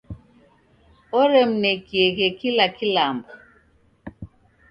Oremnekieghe 1.19 2.27
kila 2.39 2.65
kilambo. 2.77 3.29